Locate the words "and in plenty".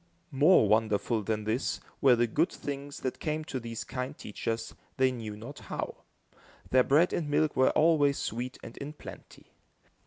8.63-9.51